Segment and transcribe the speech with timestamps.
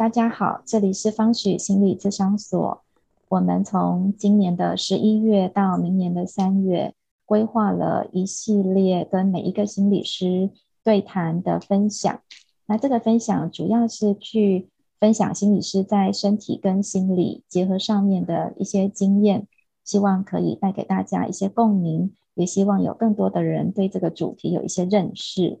[0.00, 2.82] 大家好，这里是方许心理咨商所。
[3.28, 6.94] 我们从今年的十一月到明年的三月，
[7.26, 10.48] 规划了一系列跟每一个心理师
[10.82, 12.22] 对谈的分享。
[12.64, 19.46] 那这个分享主要是去分享心理师在身体跟心理结合上面的一些经验，
[19.84, 25.60] 希望可以带给大家一些共鸣，也希望有更多的人对这个主题有一些认识。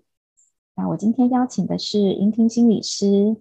[0.74, 3.36] 那我今天邀请的是莹婷心理师，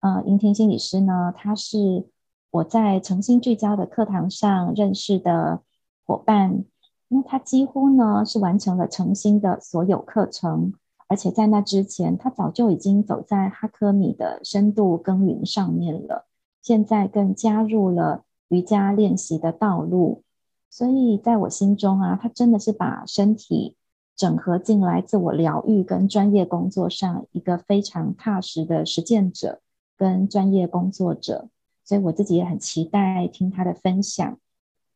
[0.00, 2.06] 呃，莹婷心理师呢，他是
[2.50, 5.62] 我在诚心聚焦的课堂上认识的
[6.04, 6.64] 伙伴。
[7.08, 10.72] 那他几乎呢是完成了诚心的所有课程，
[11.08, 16.26] 而且在那之前，他早就已经走在哈科米的深度耕耘上面了。
[16.62, 20.22] 现在更加入了瑜伽练习的道路，
[20.70, 23.74] 所以在我心中啊，他真的是把身体。
[24.16, 29.60] 整合进来，自我疗愈跟专业工作上一个非常踏实的实践者
[29.98, 31.50] 跟专业工作者，
[31.84, 34.38] 所以我自己也很期待听他的分享。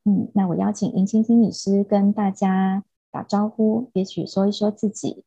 [0.05, 5.25] 嗯，那我邀请银青心理师跟大家打招呼，也许说一说自己。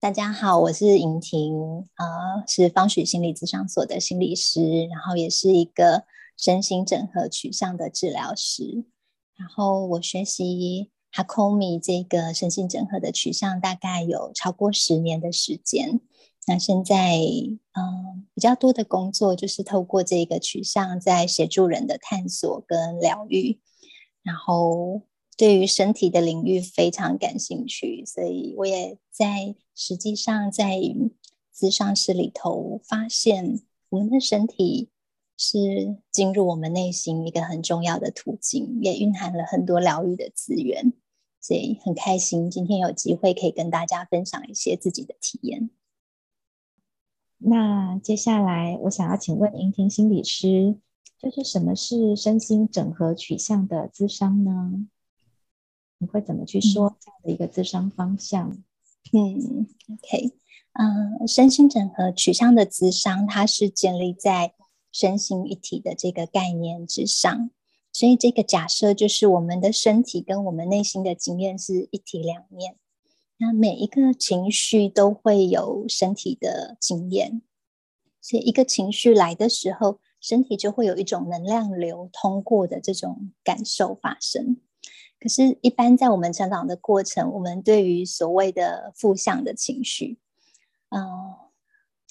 [0.00, 6.04] 大家好，我是尹婷，呃，是方许心理咨商所的心理师，然后也是一个
[6.36, 8.84] 身心整合取向的治疗师，
[9.36, 10.90] 然后我学习。
[11.12, 15.98] 哈空米这个身心整合的取向大概有超过十年的时间。
[16.48, 17.18] 那现在，
[17.72, 23.60] 嗯，比较多的工作就是透过这个取向，在协助人的探索跟疗愈。
[24.22, 25.02] 然后，
[25.36, 30.80] 对于身体的领域非常感兴趣，所以我也在实际上在
[31.52, 34.90] 咨商室里头发现，我们的身体
[35.36, 40.92] 是进入我们内心一个很重要的途径，也蕴含了很多疗愈的资源。
[41.40, 45.70] 所以很开心，今天有机会可以跟大家分享一些自己的体验。
[47.38, 50.76] 那接下来，我想要请问莹婷心理师，
[51.18, 54.86] 就是什么是身心整合取向的咨商呢？
[55.98, 58.50] 你会怎么去说这样的一个咨商方向？
[59.12, 60.32] 嗯，OK，
[60.72, 64.54] 嗯，身心整合取向的咨商，它是建立在
[64.90, 67.50] 身心一体的这个概念之上。
[67.92, 72.76] 所以这个假设就是我们的身体跟我们内心的经验是一体两面。
[73.38, 77.42] 那每一个情绪都会有身体的经验，
[78.20, 84.56] 所以一个情绪来的时候，身体就会有一种能量流通过的这种感受发生。
[85.20, 90.18] 可是，一般在我们成长的过程，我们对于所谓的负向的情绪，
[90.90, 91.02] 嗯，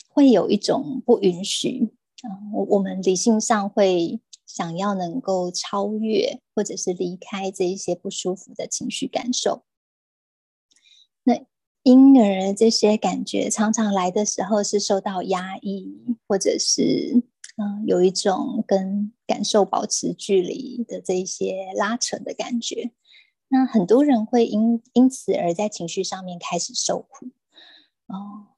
[0.09, 1.93] 会有一种不允许。
[2.23, 4.19] 嗯，我我们理性上会。
[4.47, 9.63] 想要能够超越或者是离开这一些不舒服的情绪感受，
[11.25, 11.45] 那
[11.83, 17.21] 婴儿这些感觉常常来的时候是受到压抑，或者是
[17.57, 22.91] 嗯有一种跟感受保持距离的这些拉扯的感觉。
[23.47, 27.27] 那很多人会因因此而在情绪上面开始受苦。
[28.07, 28.53] 哦，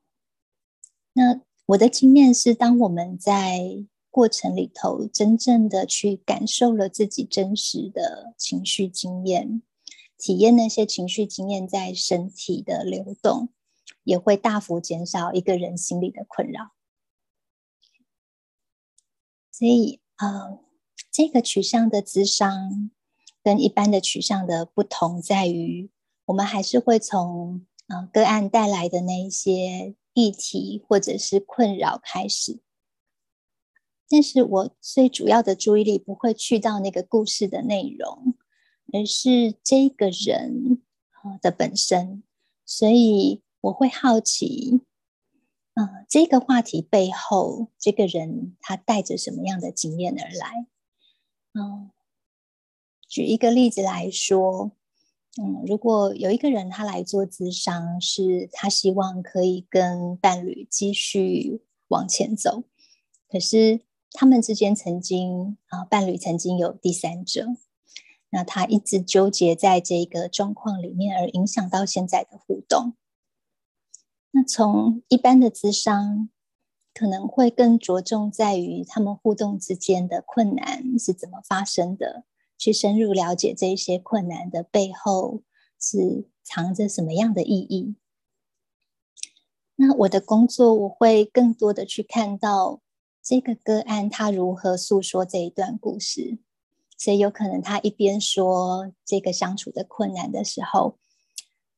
[1.13, 9.61] 那我的经验是，当我们在过程里头，真正的去感受了自己真实的情绪经验，
[10.17, 13.49] 体验那些情绪经验在身体的流动，
[14.03, 16.71] 也会大幅减少一个人心里的困扰。
[19.51, 20.59] 所以，啊，
[21.11, 22.91] 这个取向的智商
[23.43, 25.89] 跟一般的取向的不同在于，
[26.25, 32.59] 我们还是会从啊个案带来的那一些议题或者是困扰开始。
[34.09, 38.35] 但是我最主要的注意力不会去到那个故事的内容，
[38.93, 40.81] 而是这个人
[41.11, 42.23] 啊的本身。
[42.65, 44.81] 所以我会好奇，
[45.73, 50.67] 啊，这个话题背后，这个人他带着什么样的经验而来？
[51.53, 51.89] 嗯，
[53.07, 54.71] 举一个例子来说，
[55.41, 62.63] 嗯，如果有一个人他来做咨商，是他希望可以跟伴侣继续往前走，
[63.29, 63.81] 可是。
[64.13, 67.45] 他们之间曾经啊，伴侣曾经有第三者，
[68.29, 72.93] 那他一直纠结在这个状况里面，而影响到现在的互动。
[74.31, 76.29] 那从一般的智商，
[76.93, 82.25] 可能会更着重在于他们互动之间的困难是怎么发生的，
[82.57, 85.43] 去深入了解这些困难的背后
[85.79, 87.95] 是藏着什么样的意义。
[89.75, 92.81] 那我的工作，我会更多的去看到。
[93.29, 96.39] 这个个案他如何诉说这一段故事？
[96.97, 100.97] 所以有可能他一边说这个相处的困难的时候，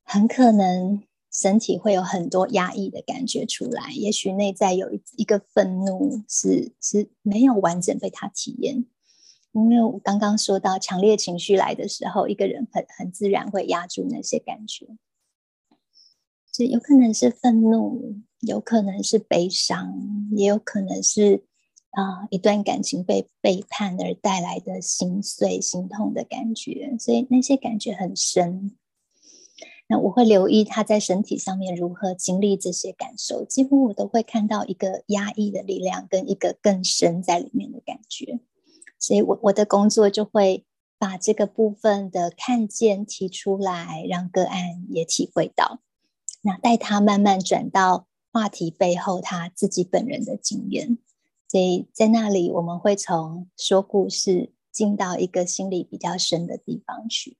[0.02, 8.86] 很可能身体会有很多压抑的感觉出来，也许内在有一一个愤怒是是没有完整被他体验。
[9.52, 14.86] 因为我刚刚说到强烈情绪来的时候，一个人很很自然会压住那些感觉，
[16.52, 19.92] 所以有可能是愤怒，有可能是悲伤，
[20.32, 21.44] 也有可能是
[21.90, 28.76] 啊一段感情被背叛而带来的心碎、心痛的感觉，所以那些感觉很深。
[29.88, 38.38] 那我会留意他在身体上面如何经历这些感受，几乎我都会看到一个压抑的力量跟一个更深在里面的感觉，
[39.00, 40.64] 所以我我的工作就会
[40.96, 45.80] 把这个部分的看见提出来，让个案也体会到，
[46.42, 50.98] 那带他慢慢转到话题背后他自己本人的经验，
[51.50, 57.36] 所以在那里我们会从说故事进到一个心理比较深的地方去。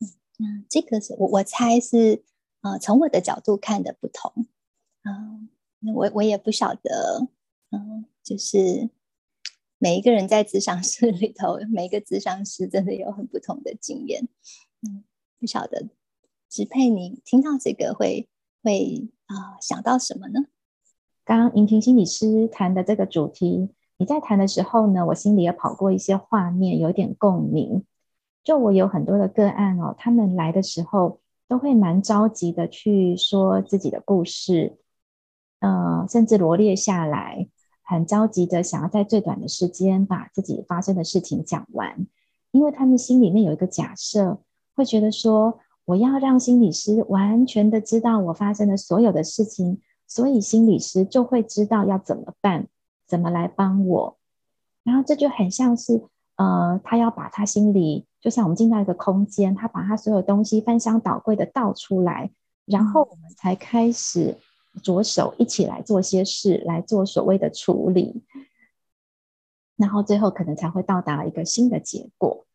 [0.00, 2.24] 嗯那这个是我我猜是
[2.60, 4.48] 啊，从我的角度看的不同
[5.02, 5.12] 啊，
[5.94, 7.28] 我我也不晓得，
[7.70, 8.90] 嗯，就是
[9.78, 14.28] 每一个人在智商室里头，每一个智商师真的有很不同的经验，
[14.82, 15.04] 嗯，
[15.38, 15.88] 不晓得
[16.48, 18.28] 支配你听到这个会
[18.60, 20.40] 会啊想到什么呢？
[21.30, 27.84] 刚刚莹婷心理师谈的这个主题，你在谈的时候呢，我心里也跑过一些画面，有点共鸣。
[28.42, 34.78] 就我有很多的个案哦，他们来的时候都会蛮着急的去说自己的故事，
[35.60, 37.46] 呃，甚至罗列下来，
[37.84, 42.08] 很着急的想要在最短的时间把自己发生的事情讲完，
[42.50, 44.40] 因为他们心里面有一个假设，
[44.74, 49.80] 会觉得说我要让心理师完全的知道我发生的所有的事情，
[50.10, 52.66] 所以心理师就会知道要怎么办，
[53.06, 54.18] 怎么来帮我，
[54.82, 56.02] 然后这就很像是。
[56.36, 62.30] 呃，他要把他心里，就像我们进到一个空间，他把他所有东西翻箱倒柜的倒出来，
[62.64, 64.38] 然后我们才开始
[64.82, 68.22] 着手一起来做些事，来做所谓的处理，
[69.76, 72.46] 然后最后可能才会到达一个新的结果。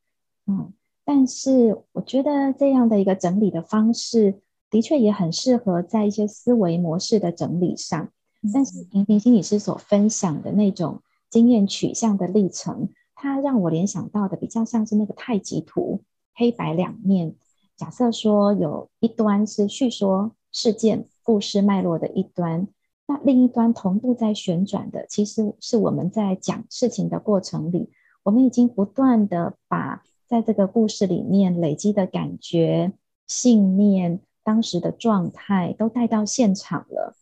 [0.48, 0.74] 嗯，
[1.04, 4.42] 但是我觉得这样的一个整理的方式，
[4.75, 8.10] 的确也很适合在一些思维模式的整理上。
[8.54, 12.89] 但是平平心理师所分享的那种经验取向的历程。
[13.16, 16.01] 它让我联想到的比较像是那个太极图，
[16.33, 17.36] 黑白两面。
[17.77, 22.68] 假设说有一端是叙说事件故事脉络的一端，
[23.07, 27.89] 那另一端同步在旋转的，其实是我们在讲事情的过程里，
[28.24, 32.92] 我们已经不断的把在这个故事里面累积的感觉、
[33.25, 37.13] 信念、当时的状态都带到现场了。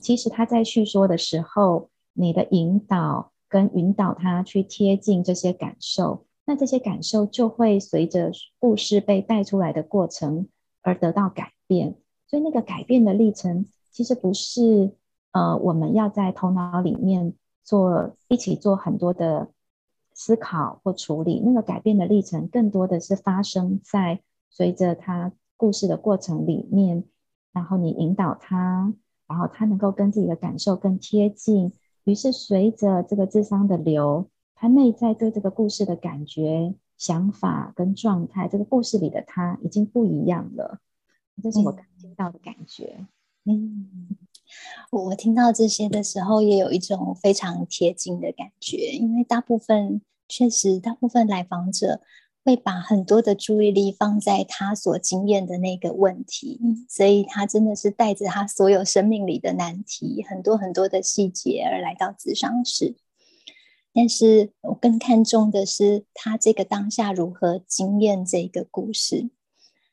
[0.00, 3.32] 其实他在叙说的时候，你的引导。
[3.50, 10.48] 跟引导他去贴近这些感受，那这些感受就会随着故事被带出来的过程
[10.82, 11.94] 而得到改变。
[12.26, 14.92] 所以那个改变的历程，其实不是
[15.32, 17.32] 呃我们要在头脑里面
[17.64, 19.48] 做一起做很多的
[20.12, 21.40] 思考或处理。
[21.42, 24.20] 那个改变的历程，更多的是发生在
[24.50, 27.04] 随着他故事的过程里面，
[27.52, 28.94] 然后你引导他，
[29.26, 31.72] 然后他能够跟自己的感受更贴近。
[32.04, 40.78] 于是，随着这个智商的流，他内在对这个故事的感觉、想法跟状态，这个故事里的他已经不一样了。
[41.42, 43.06] 这是我感听到的感觉。
[43.44, 44.08] 嗯，
[44.90, 52.00] 我听到这些的时候，也有一种非常贴近的感觉，因为大部分确实，大部分来访者。
[52.44, 62.96] 会把很多的注意力放在他所经验的那个问题，所以他真的是带着他所有生命里的难题，很多很多的细节而来到咨商室。
[63.92, 69.30] 但是我更看重的是他这个当下如何经验这个故事。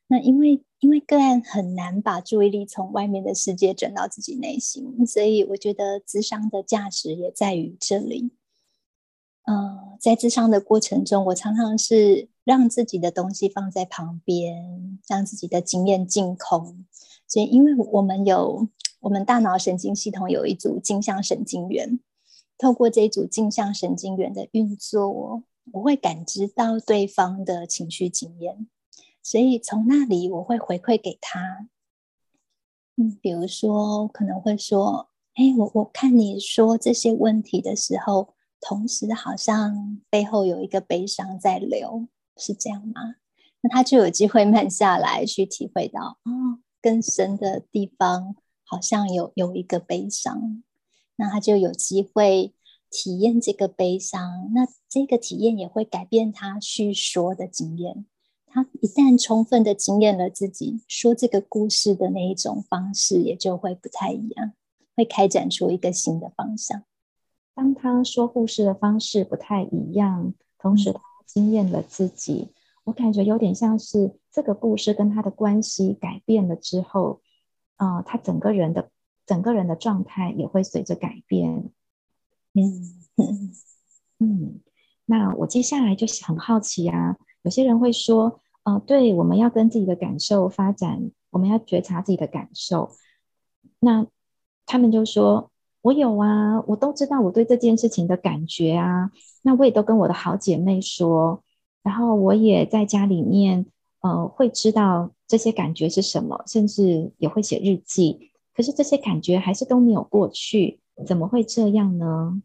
[0.07, 8.31] 那因为因为个案很难把注意力从外面的世界转到自己内心，所以我觉得智商的价值也在于这里。
[9.47, 16.85] 嗯，在智商的过程中，我常常是让自己的东西放在旁边，让自己的经验净空。
[17.27, 18.69] 所以，因为我们有
[19.01, 21.99] 我们大脑神经系统有一组镜像神经元，
[22.57, 28.67] 透过这组镜像神经元的运作，我会感知到对方的情绪经验，
[29.21, 31.67] 所以从那里我会回馈给他。
[32.95, 38.29] 嗯，比如说可能会说：“哎，我我看你说这些问题的时候。”
[38.61, 42.07] 同时，好像背后有一个悲伤在流，
[42.37, 43.15] 是这样吗？
[43.61, 50.63] 那他就有机会慢下来，去体会到，哦，更深的地方好像有有一个悲伤，
[51.15, 52.53] 那他就有机会
[52.91, 54.51] 体验这个悲伤。
[54.53, 58.05] 那这个体验也会改变他叙说的经验，
[58.45, 64.53] 他一旦充分的经验了自己，说这个故事的那一种方式也就会不太一样，
[64.95, 66.83] 会开展出一个新的方向。
[67.55, 72.53] 当他说故事的方式不太一样，同时他经验了自己，
[72.85, 77.21] 我感觉有点像是这个故事跟他的关系改变了之后，
[77.75, 78.89] 啊，他整个人的
[79.25, 81.71] 整个人的状态也会随着改变。
[82.53, 83.03] 嗯
[84.19, 84.61] 嗯，
[85.05, 88.39] 那我接下来就是很好奇啊，有些人会说。
[88.67, 92.89] 哦，对，我们要跟自己的感受发展，我们要觉察自己的感受。
[93.77, 94.07] 那
[94.65, 95.51] 他们就说
[95.85, 99.11] ：“我有啊，我都知道我对这件事情的感觉啊。
[99.43, 101.43] 那我也都跟我的好姐妹说，
[101.83, 103.67] 然后我也在家里面，
[104.01, 108.31] 呃，会知道这些感觉是什么，甚至也会写日记。
[108.55, 112.41] 可是这些感觉还是都没有过去，怎么会这样呢？”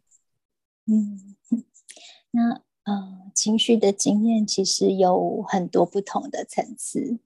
[0.87, 1.37] 嗯，
[2.33, 2.63] 那。
[2.85, 7.19] 呃，情绪的经验其实有很多不同的层次，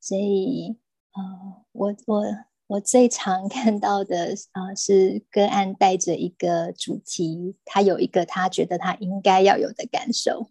[0.00, 0.76] 所以
[1.12, 2.24] 呃，我我
[2.68, 10.50] 我最常 看到的啊，是个案带着一个主题，他有一个他觉得他应该要有的感受，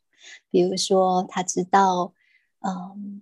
[0.49, 2.13] 比如说他知道，
[2.61, 3.21] 嗯，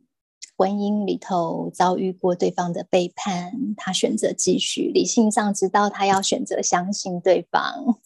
[0.55, 7.99] 婚姻里头遭遇过对方的背叛，他选择继续，理性上知道他要选择相信对方，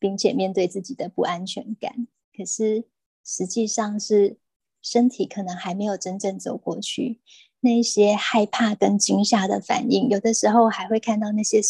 [0.00, 2.08] 并且面对自己的不安全感。
[2.36, 2.84] 可是
[3.24, 4.38] 实际上是
[4.82, 7.20] 身体可能还没有真正走过去，
[7.64, 11.60] 那些害怕跟惊吓的反应，有的时候还会看到那些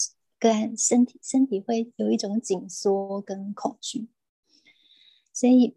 [0.40, 4.08] 个案身体身体会有一种紧缩跟恐惧，
[5.32, 5.76] 所以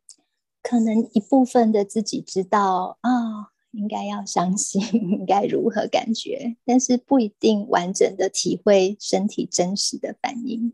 [0.63, 10.73] 可能一部分的自己知道啊，应该要相信， 应该如何感觉，但是不一定完整的体会身体真实的反应。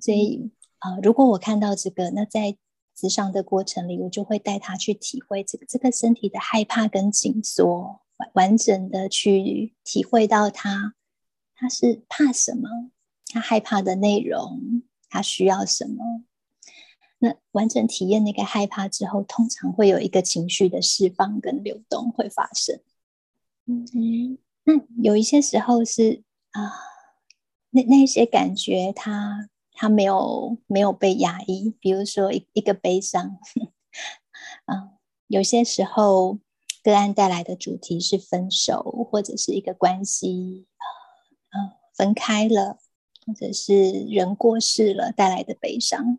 [0.00, 0.50] 所以
[0.80, 2.56] 啊，如果我看到这个，那在
[2.92, 8.00] 自伤的过程里，我就会带他去体会这个这个身体的害怕跟紧缩，
[8.32, 10.94] 完整的去体会到他
[11.54, 12.90] 他是怕什么，
[13.26, 16.24] 他害怕的内容，他需要什么。
[17.18, 22.80] 那完整体验那个害怕之后，通常会有一个情绪的释放跟流动会发生。
[23.66, 26.72] 嗯，那有一些时候是啊，
[27.70, 29.48] 那那些感觉他。
[29.76, 33.40] 他没有没有被压抑，比如说一一个悲伤，
[34.66, 34.90] 嗯，
[35.26, 36.38] 有些时候
[36.84, 40.66] 个案带来的主题是分手，或者是一个关系，
[41.50, 42.78] 呃，分开了，
[43.26, 46.18] 或者是人过世了带来的悲伤，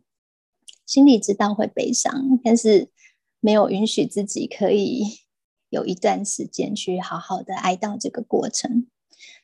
[0.86, 2.90] 心里知道会悲伤，但是
[3.40, 5.20] 没有允许自己可以
[5.70, 8.88] 有一段时间去好好的哀悼这个过程。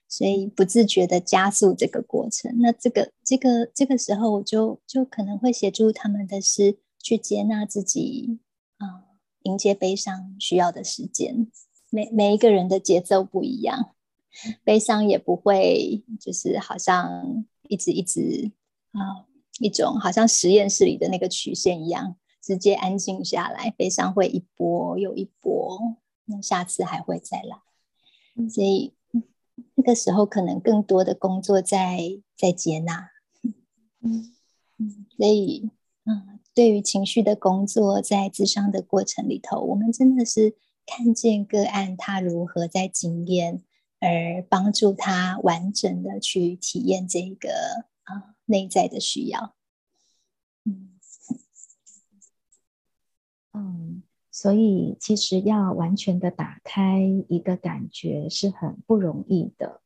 [0.09, 8.39] 所以不自觉的加速这个过程，那这个这个这个时候，我就就可能会协助他们的是去接纳自己
[8.77, 9.07] 啊，
[9.43, 11.47] 迎接悲伤需要的时间。
[11.89, 13.93] 每每一个人的节奏不一样，
[14.63, 18.51] 悲伤也不会就是好像一直一直
[18.91, 19.27] 啊，
[19.59, 27.57] 一种好像实验室里的那个曲线一样，直接安静下来，悲伤会一波又一波，那下次还会再来，
[28.49, 28.93] 所以。
[29.75, 33.11] 那个时候可能更多的工作在在接纳，
[34.01, 34.33] 嗯
[34.77, 35.71] 嗯，所以嗯，
[36.61, 43.63] 对于情绪的工作，在自伤的过程里头，我们真的是看见个案他如何在经验，
[43.99, 47.49] 而帮助他完整的去体验这个
[48.03, 49.55] 啊内在的需要，
[50.63, 50.99] 嗯
[53.53, 54.03] 嗯。
[54.29, 59.81] 所以，其实要完全的打开一个感觉是很不容易的。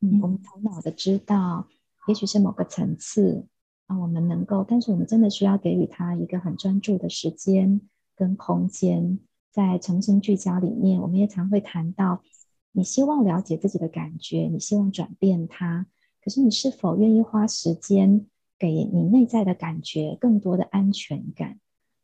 [0.00, 1.68] 嗯，我们头脑的知道，
[2.08, 3.46] 也许是某个层次
[3.88, 7.80] 啊，我们能够，但是我们真的需要给予他一个很专注的时间
[8.14, 9.18] 跟空间，
[9.50, 12.22] 在诚心聚焦里面，我们也常会谈到，
[12.72, 15.86] 你希望了解自己的感觉，你希望转变它，
[16.22, 18.26] 可是你是否愿意花时间
[18.58, 21.58] 给你内在的感觉更多的安全感？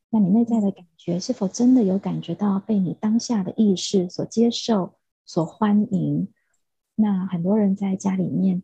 [0.09, 4.95] 那你内在的感觉是否真的有感觉到被你当下的意识所接受、
[5.27, 6.29] 所欢迎？
[6.95, 8.63] 那很多人在家里面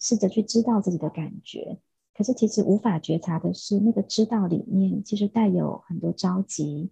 [0.00, 1.78] 试着去知道自己的感觉，
[2.20, 6.90] 可是其实无法觉察的是，那个知道里面其实带有很多着急、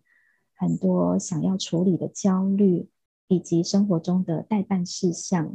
[0.57, 2.89] 很多想要处理的焦虑，
[3.27, 5.55] 以及生活中的代办事项。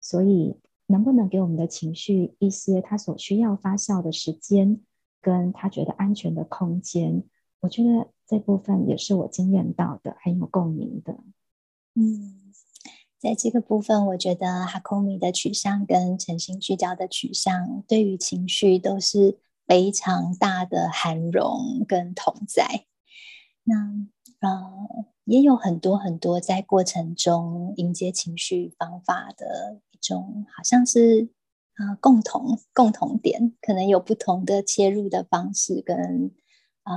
[0.00, 4.80] 所以，能不能给我们的情绪一些他所需要发酵的时间，
[5.22, 7.22] 跟他觉得安全的空间？
[7.60, 11.16] 我觉得这部分也是我经验到的，很有共鸣的。
[11.94, 12.45] 嗯，
[13.26, 22.86] 在这个部分，我觉得哈空米的取向跟诚心聚焦的取向，对于情绪都是非常大的涵容跟同在。
[23.64, 23.74] 那
[24.38, 31.28] 呃，也有很多很多在过程中迎接情绪方法的一种，好像是
[31.74, 36.30] 啊共同共同点，可能有不同的切入的方式跟
[36.84, 36.94] 啊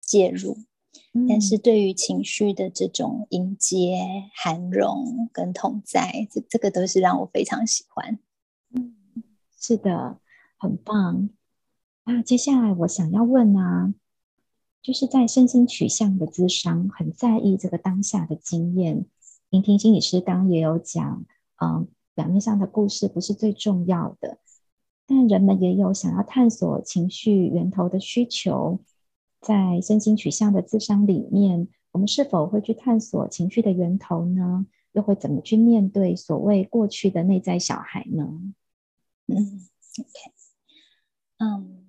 [0.00, 0.56] 介入，
[1.28, 3.98] 但是对于情绪的这种迎接、
[4.34, 8.18] 涵容跟同在，这这个都是让我非常喜欢。
[8.70, 8.94] 嗯，
[9.58, 10.18] 是的，
[10.56, 11.30] 很棒。
[12.04, 13.94] 那接下来我想要问啊。
[14.80, 19.04] 就是在身心取向的咨商，很在意这个当下的经验。
[19.50, 21.26] 聆听心理师刚也有讲，
[21.60, 24.38] 嗯，表面上的故事不是最重要的，
[25.04, 28.78] 但人们也有想要探索情绪源头的需求。
[29.40, 34.66] 在身心取向的智商里面，我们是否会去探索情绪的源头呢？
[34.92, 38.24] 又会怎么去面对所谓过去的内在小孩呢？
[39.26, 39.68] 嗯
[39.98, 40.32] ，OK，
[41.38, 41.84] 嗯。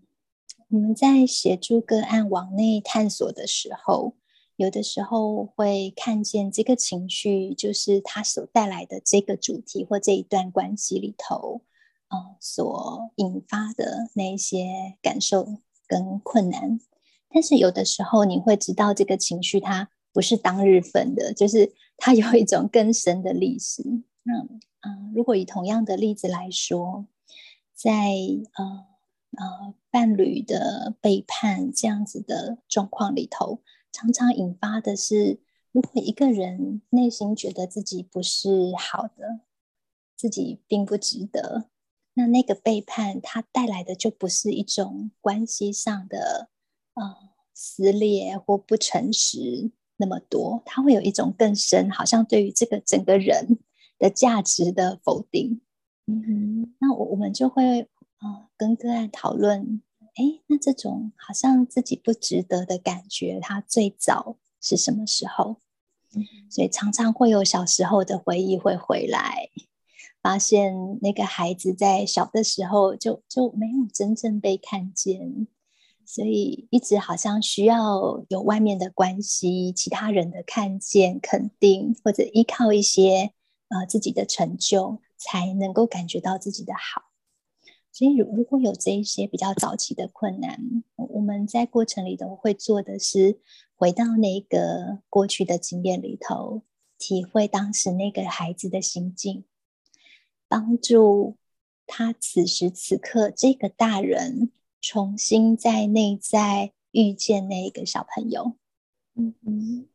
[0.71, 4.13] 我们在协助个案往内探索的时候，
[4.55, 11.63] 有的时候会看见这个情绪，就是他所带来的这个主题或这一段关系里头，
[12.09, 16.79] 呃，所引发的那些感受跟困难。
[17.29, 23.83] 但是有的时候你会知道，这个情绪它不是当日份的，就是它有一种更深的历史。
[24.23, 24.39] 那，
[24.81, 27.05] 嗯，如果以同样的例子来说，
[27.73, 27.91] 在
[28.55, 28.85] 呃。
[29.37, 35.39] 呃，伴侣的背叛这样子的状况里头，常常引发的是，
[35.71, 39.41] 如果一个人内心觉得自己不是好的，
[40.15, 41.65] 自己并不值得，
[42.15, 46.49] 那那个背叛它带来的就不是一种关系上的
[46.99, 47.17] 呃
[47.53, 53.57] 撕裂或不诚实那么多，他会有一种更深，好像对于这个整个人
[53.97, 55.61] 的价值的否定。
[56.05, 57.87] 嗯哼，那我我们就会。
[58.21, 59.81] 啊，跟个案讨论，
[60.15, 65.55] 哎，那这种好像自己不值得的感觉，它最早是什么时候？
[66.49, 69.47] 所以常常会有小时候的回忆会回来，
[70.21, 75.47] 发现那个孩子在小的时候就就没有真正被看见，
[76.11, 83.31] 所以一直好像需要有外面的关系、其他人的看见、肯定，或者依靠一些
[83.67, 87.03] 呃自己的成就，才能够感觉到自己的好。
[87.91, 90.59] 所以，如如果有这一些比较早期的困难，
[90.95, 93.39] 我们在过程里头会做的是
[93.75, 96.63] 回到那个过去的经验里头，
[96.97, 99.45] 体会当时那个孩子的心境，
[100.47, 101.37] 帮助
[101.85, 108.55] 他此时此刻这个大人重新在内在遇见那个小朋友。
[109.15, 109.87] 嗯嗯，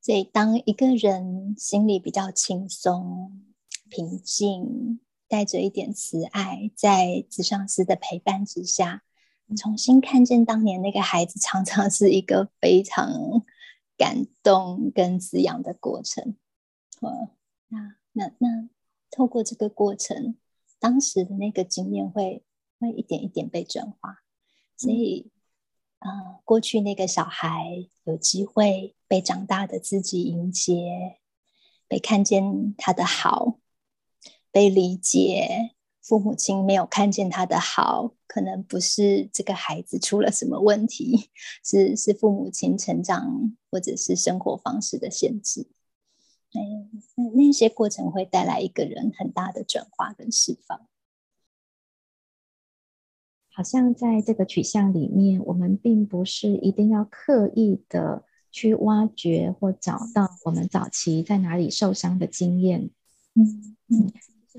[0.00, 3.42] 所以当一个人心里比较轻松、
[3.88, 5.00] 平静。
[5.28, 9.02] 带着一点慈爱，在智商师的陪伴之下，
[9.56, 13.42] 重新看见当年那个孩子，常常是一个非常
[13.96, 16.36] 感动跟滋养的过程。
[17.00, 17.30] 呃，
[17.68, 18.68] 那那那，
[19.10, 20.36] 透过这个过程，
[20.78, 22.44] 当时的那个经验会
[22.78, 24.21] 会一点一点被转化，
[24.82, 25.30] 所以，
[26.00, 31.18] 呃，过去那个小孩有机会被长大的自己迎接，
[31.86, 33.58] 被看见他的好。
[34.50, 41.30] 被理解，父母亲没有看见他的好，可能不是这个孩子出了什么问题，
[41.64, 45.70] 是是父母亲成长或者是生活方式的限制。
[46.52, 46.60] 哎，
[47.14, 50.86] 那那些过程会带来一个人很大的转化跟释放。
[53.52, 62.90] 好像在这个取向里面，我们并不是一定要刻意的去挖掘或找到我们早期在哪里受伤的经验。
[63.34, 64.12] 嗯嗯。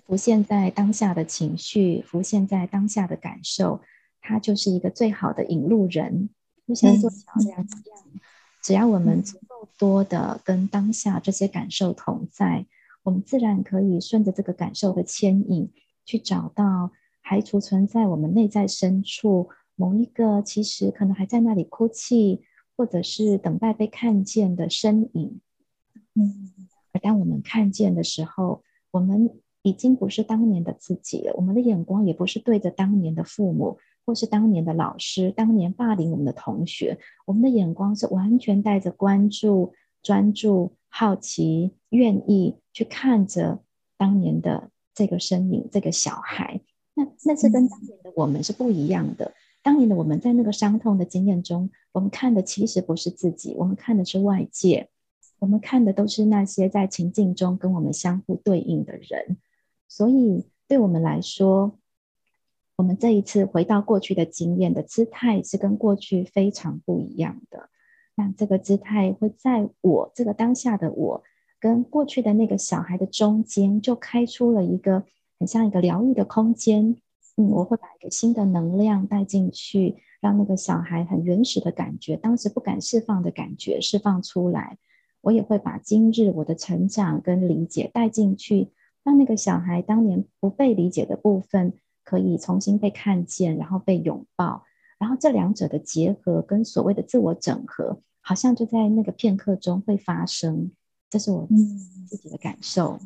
[0.08, 3.80] 浮现在当下的情绪，浮现在当下的感受，
[4.22, 6.30] 它就是一个最好的引路人，
[6.68, 8.22] 就像做桥梁一样。
[8.64, 12.66] 只要我们足够多的跟当下这些感受同在，
[13.04, 15.70] 我们自然可以顺着这个感受的牵引，
[16.06, 16.92] 去找到
[17.24, 22.44] 还储存在我们内在深处某一个其实可能还在那里哭泣，
[22.78, 25.42] 或者是等待被看见的身影。
[26.14, 26.54] 嗯，
[26.92, 29.40] 而当我们看见的时候，我们。
[29.66, 43.64] 已经不是当年的自己了，我们的眼光也不是对着当年的父母，或是当年的老师，当年霸凌我们的同学，我们的眼光是完全带着关注、专注、好奇、愿意去看着
[43.96, 46.60] 当年的这个身影、这个小孩。
[46.96, 49.34] 那那是跟当年的我们是不一样的。
[49.62, 54.90] 当年的我们在那个伤痛的经验中，我们看的其实不是自己，我们看的是外界，
[55.40, 59.38] 我们看的都是那些在情境中跟我们相互对应的人。
[59.88, 61.80] 所以，对我们来说，
[62.76, 67.70] 我们这一次回到过去的经验的姿态是跟过去非常不一样的。
[68.16, 71.24] 那这个姿态会在我这个当下的我
[71.60, 75.06] 跟过去的那个小孩的中间，就开出了一个
[75.44, 76.96] 很像一个疗愈的空间。
[77.36, 84.78] 嗯，我会把一个新的能量带进去，让那个小孩很原始的感觉，当时不敢释放的感觉释放出来。
[85.20, 88.70] 我也会把今日我的成长跟理解带进去，
[89.04, 91.74] 让那个小孩当年不被理解的部分
[92.06, 94.64] 可以重新被看见，然后被拥抱。
[94.98, 100.72] 然后这两者的结合跟所谓的自我整合，好像就在那个片刻中会发生。
[101.10, 101.46] 这是我
[102.08, 102.98] 自己的感受。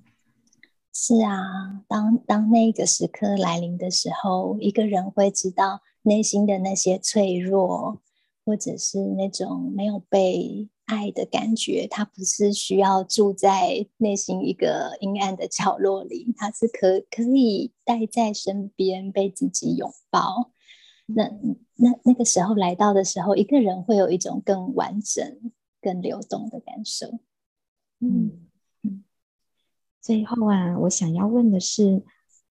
[1.00, 8.02] 是啊，当当那个时刻来临的时候，一个人会知道内心的那些脆弱，
[8.44, 20.52] 或者是那种没有被爱的感觉，他不是需要住在内心一个阴暗的角落里，他是可可以带在身边，被自己拥抱。
[21.06, 21.26] 那
[21.76, 27.20] 那那个时候来到的时候，一个人会有一种更完整、更流动的感受。
[28.00, 28.47] 嗯。
[30.08, 32.02] 最后啊，我想要问的是，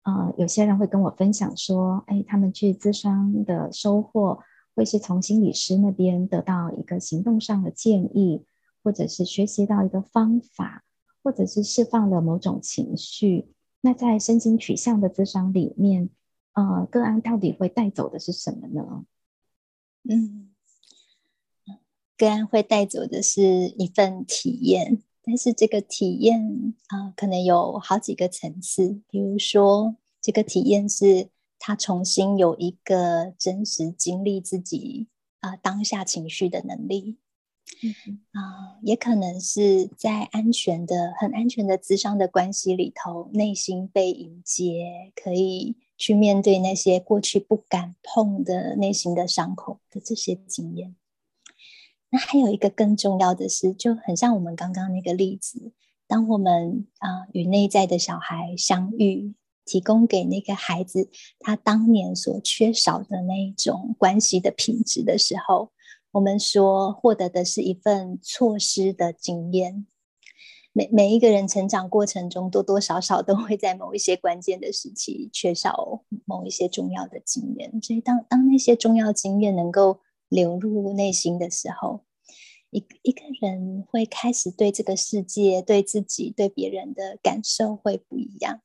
[0.03, 4.40] 呃，有些人会跟我分享说，哎，他们去咨商的收获，
[4.75, 8.45] 会是从心理师那边得到一个行动上的建议，
[8.85, 10.85] 或者是学习到一个方法，
[11.23, 13.49] 或者是释放了某种情绪。
[13.81, 16.11] 那在身心取向的咨商里面，
[16.53, 19.07] 呃，个案到底会带走的是什么呢？
[20.07, 20.51] 嗯，
[22.19, 25.03] 个案会带走的是一份体验。
[25.27, 29.01] 但是这个体验啊，可能有好几个层次。
[29.11, 35.09] 比如说，这个体验是他重新有一个真实经历自己
[35.41, 37.17] 啊当下情绪的能力，
[38.31, 50.95] 啊，也可能是在安全的、很安全的智商的关系里头，内心被迎接，可以去面对那些过去不敢碰的内心的伤口的这些经验。
[52.09, 55.73] 那还有一个更重要的是，就很像我们刚刚那个例子，
[56.07, 65.73] 当我们啊与内在的小孩相遇，提供给那个孩子他当年所缺少的那一种关系的品质的时候，
[66.12, 69.87] 我们说获得的是一份错失的经验。
[70.73, 79.99] 每每一个人成长过程中，多多少少都会在某一些关键的时期缺少某一些重要的经验，所以当当那些重要经验能够。
[80.29, 82.05] 流入内心的时候，
[82.71, 88.61] 一一个人会开始对这个世界、对自己、对别人的感受会不一样。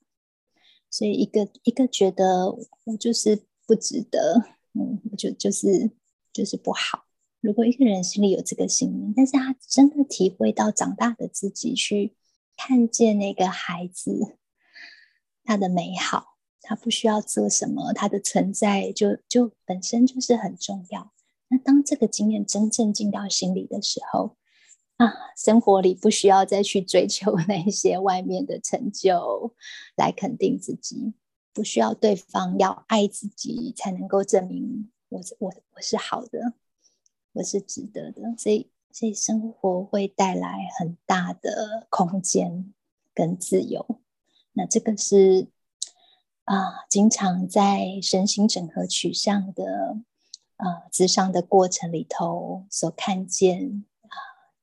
[0.90, 4.44] 所以，一个一个觉得我就是不值得，
[4.74, 5.92] 嗯，我就就是
[6.34, 7.06] 就是不好。
[7.40, 12.16] 如果一个人心里有这个信念，但是他真的体会到长大的自己去
[12.58, 14.38] 看见那个孩子
[15.44, 21.14] 他的美好，他不需要做什么，他的存在就就本身就是很重要。
[21.52, 24.38] 那当这个经验真正进到心里的时候，
[24.96, 29.54] 啊，生活里不需要再去追求 那些外面的成就
[29.98, 31.14] 来肯定自己，
[31.54, 36.54] 不需要对方要爱自己才能够证明我我我是好的，
[37.34, 38.34] 我是值得的。
[38.38, 42.74] 所以，所以生活会带来很大的空间
[43.14, 44.00] 跟自由。
[44.54, 45.50] 那这个是
[46.46, 50.00] 啊，经常在身心整合取向的。
[50.62, 54.14] 啊，智商的过程里头所看见啊，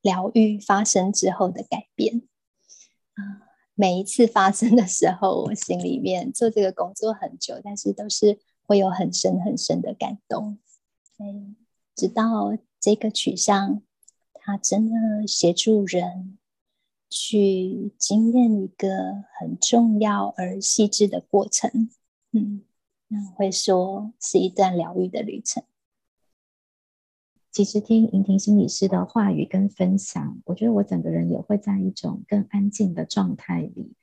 [0.00, 2.22] 疗愈发生之后的改变
[3.14, 10.58] 啊，每一次发生的时候，我心里面做这个工作很久，但是都是会有很深很深的感动。
[11.18, 11.56] 嗯，
[11.96, 13.82] 直到这个取向，
[14.34, 16.38] 它真的协助人
[17.10, 21.90] 去经验一个很重要而细致的过程。
[22.30, 22.62] 嗯，
[23.08, 25.64] 那会说是一段疗愈的旅程。
[27.58, 33.94] 其实听莹婷心理师的话语跟分享，我觉得我整个人也会在一种更安静的状态里。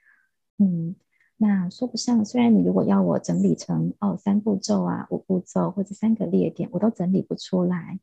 [0.58, 0.94] 嗯，
[1.38, 8.02] 那说不上，虽然你如果要我整理成哦三步骤啊、五步骤或者三个列点，我都整理不出来。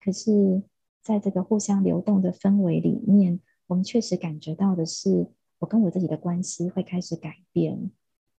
[0.00, 0.62] 可是，
[1.02, 5.26] 在这个互相流动的氛围里面，我们确实感觉到的是，
[5.58, 7.90] 我跟我自己的关系会开始改变。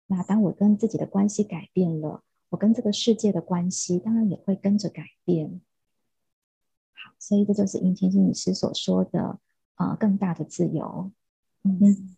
[0.07, 5.61] 那当我跟自己的关系改变了，我跟这个世界的关系当然也会跟着改变。
[7.19, 9.39] 所以这就是殷青心理师所说的，
[9.77, 11.13] 呃，更大的自由，
[11.63, 12.17] 嗯，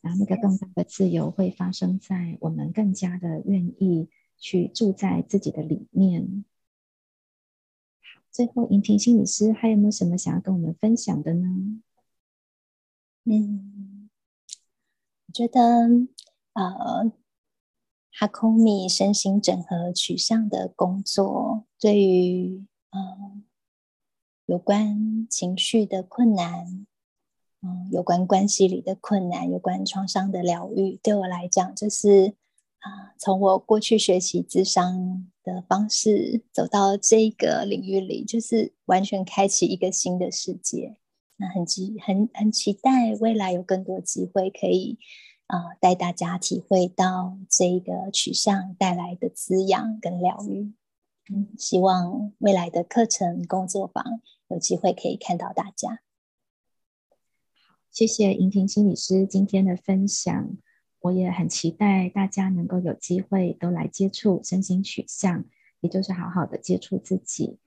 [0.00, 6.44] 然后那个更大的自由会发生在我们更加的愿意去住在自己的里面。
[8.00, 11.48] 好，最后殷婷心理师还有没有什么想要跟我们分享的呢？
[13.24, 14.10] 嗯，
[15.26, 15.60] 我觉得，
[16.54, 17.12] 呃，
[18.12, 23.44] 哈空米身心整合取向的工作，对于，嗯。
[24.50, 26.84] 有关情绪的困难，
[27.62, 32.34] 嗯，有关关系里的困难，有关创伤的疗愈，对我来讲，就是
[32.80, 40.96] 啊，从我过去学习智商的方式走到这个领域里，就是完全开启一个新的世界。
[41.36, 44.98] 那很期很很期待未来有更多机会可以
[45.46, 50.72] 啊带大家体会到这个取向带来的滋养跟疗愈。
[51.32, 56.00] 嗯，希望未来的课程工作坊有机会可以看到大家。
[57.90, 60.56] 谢谢莹婷心理师今天的分享，
[61.00, 65.44] 我也很期待大家能够有机会都来接触身心取向，
[65.80, 67.58] 也就是好好的接触自己。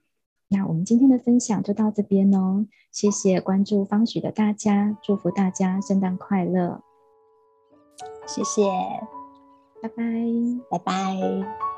[0.48, 6.82] 那我们今天的分享就到这边哦，谢谢关注方许的大家，祝福大家圣诞快乐，
[8.26, 8.62] 谢谢，
[9.82, 10.04] 拜拜，
[10.70, 11.73] 拜拜。